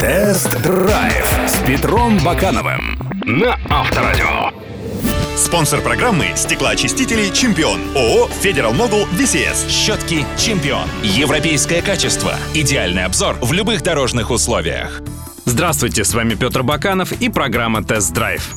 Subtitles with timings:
[0.00, 4.50] Тест-драйв с Петром Бакановым на Авторадио.
[5.36, 9.68] Спонсор программы «Стеклоочистители Чемпион» ООО «Федерал Могул ВСС».
[9.68, 10.88] Щетки «Чемпион».
[11.02, 12.34] Европейское качество.
[12.54, 15.00] Идеальный обзор в любых дорожных условиях.
[15.44, 18.54] Здравствуйте, с вами Петр Баканов и программа «Тест-драйв».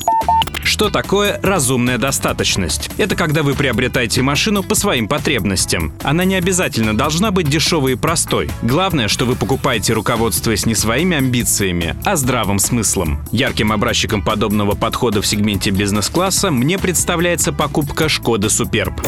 [0.74, 2.90] Что такое разумная достаточность?
[2.98, 5.94] Это когда вы приобретаете машину по своим потребностям.
[6.02, 8.50] Она не обязательно должна быть дешевой и простой.
[8.64, 13.24] Главное, что вы покупаете, руководствуясь не своими амбициями, а здравым смыслом.
[13.32, 19.00] Ярким образчиком подобного подхода в сегменте бизнес-класса мне представляется покупка Шкода Суперб.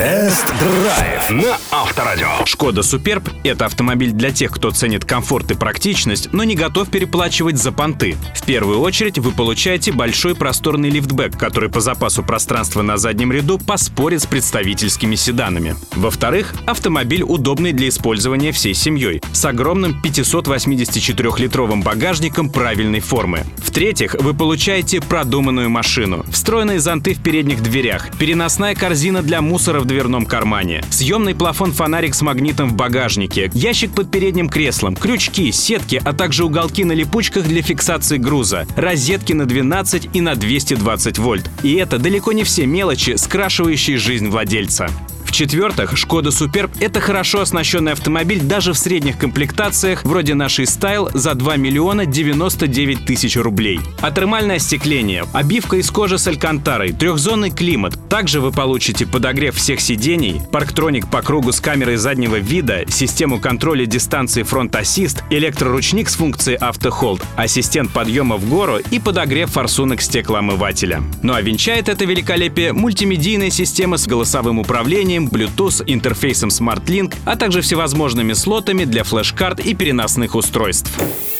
[0.00, 2.46] Тест-драйв на Авторадио.
[2.46, 7.58] Шкода Суперб– это автомобиль для тех, кто ценит комфорт и практичность, но не готов переплачивать
[7.58, 8.16] за понты.
[8.34, 13.58] В первую очередь вы получаете большой просторный лифтбэк, который по запасу пространства на заднем ряду
[13.58, 15.76] поспорит с представительскими седанами.
[15.94, 23.44] Во-вторых, автомобиль удобный для использования всей семьей, с огромным 584-литровым багажником правильной формы.
[23.58, 29.89] В-третьих, вы получаете продуманную машину, встроенные зонты в передних дверях, переносная корзина для мусора в
[29.90, 36.12] дверном кармане, съемный плафон-фонарик с магнитом в багажнике, ящик под передним креслом, крючки, сетки, а
[36.12, 41.50] также уголки на липучках для фиксации груза, розетки на 12 и на 220 вольт.
[41.64, 44.88] И это далеко не все мелочи, скрашивающие жизнь владельца.
[45.30, 51.34] В-четвертых, Шкода Суперб— это хорошо оснащенный автомобиль даже в средних комплектациях, вроде нашей Стайл, за
[51.34, 53.78] 2 миллиона 99 тысяч рублей.
[54.00, 57.96] Атермальное остекление, обивка из кожи с алькантарой, трехзонный климат.
[58.08, 63.86] Также вы получите подогрев всех сидений, парктроник по кругу с камерой заднего вида, систему контроля
[63.86, 71.04] дистанции фронт-ассист, электроручник с функцией автохолд, ассистент подъема в гору и подогрев форсунок стеклоомывателя.
[71.22, 77.60] Ну а венчает это великолепие мультимедийная система с голосовым управлением, Bluetooth, интерфейсом SmartLink, а также
[77.60, 80.90] всевозможными слотами для флеш-карт и переносных устройств.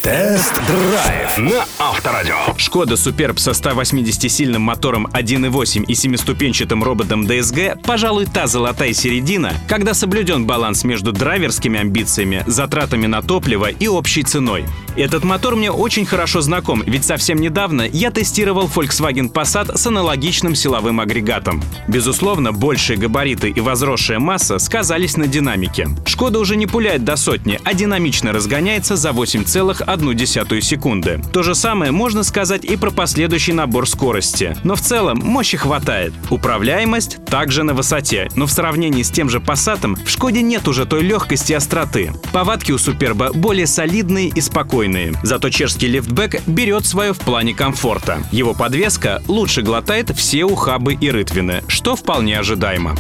[0.03, 2.35] Тест-драйв на Авторадио.
[2.57, 9.93] Шкода Суперб со 180-сильным мотором 1.8 и семиступенчатым роботом DSG, пожалуй, та золотая середина, когда
[9.93, 14.65] соблюден баланс между драйверскими амбициями, затратами на топливо и общей ценой.
[15.01, 20.55] Этот мотор мне очень хорошо знаком, ведь совсем недавно я тестировал Volkswagen Passat с аналогичным
[20.55, 21.63] силовым агрегатом.
[21.89, 25.89] Безусловно, большие габариты и возросшая масса сказались на динамике.
[26.05, 31.23] Шкода уже не пуляет до сотни, а динамично разгоняется за 8,1 секунды.
[31.33, 34.55] То же самое можно сказать и про последующий набор скорости.
[34.65, 36.13] Но в целом мощи хватает.
[36.29, 40.85] Управляемость также на высоте, но в сравнении с тем же Passat в Шкоде нет уже
[40.85, 42.13] той легкости и остроты.
[42.35, 44.90] Повадки у Суперба более солидные и спокойные.
[45.23, 48.23] Зато чешский лифтбэк берет свое в плане комфорта.
[48.33, 52.97] Его подвеска лучше глотает все ухабы и рытвины, что вполне ожидаемо.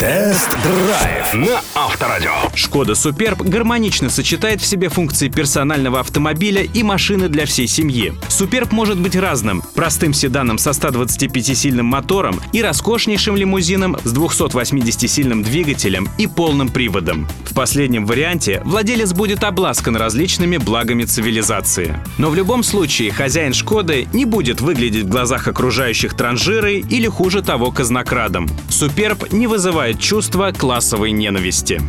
[0.00, 2.32] Тест-драйв на Авторадио.
[2.54, 8.14] Шкода Суперб гармонично сочетает в себе функции персонального автомобиля и машины для всей семьи.
[8.28, 9.62] Суперб может быть разным.
[9.74, 17.28] Простым седаном со 125-сильным мотором и роскошнейшим лимузином с 280-сильным двигателем и полным приводом.
[17.44, 22.00] В последнем варианте владелец будет обласкан различными благами цивилизации.
[22.16, 27.42] Но в любом случае хозяин Шкоды не будет выглядеть в глазах окружающих транжирой или хуже
[27.42, 28.48] того казнокрадом.
[28.70, 31.80] Суперб не вызывает чувства классовой ненависти.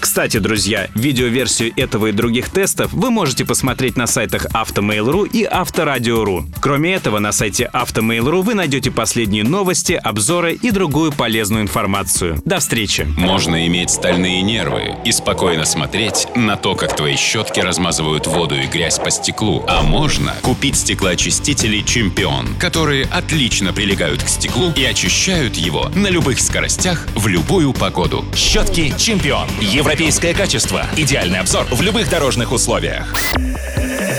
[0.00, 6.46] Кстати, друзья, видеоверсию этого и других тестов вы можете посмотреть на сайтах Автомейл.ру и Авторадио.ру.
[6.60, 12.40] Кроме этого, на сайте Автомейл.ру вы найдете последние новости, обзоры и другую полезную информацию.
[12.46, 13.06] До встречи!
[13.16, 18.66] Можно иметь стальные нервы и спокойно смотреть на то, как твои щетки размазывают воду и
[18.66, 19.64] грязь по стеклу.
[19.68, 26.40] А можно купить стеклоочистители «Чемпион», которые отлично прилегают к стеклу и очищают его на любых
[26.40, 28.24] скоростях в любую погоду.
[28.34, 29.46] Щетки «Чемпион».
[29.90, 30.86] Европейское качество.
[30.96, 33.12] Идеальный обзор в любых дорожных условиях.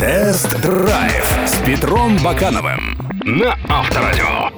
[0.01, 4.50] Тест-драйв с Петром Бакановым на Авторадио.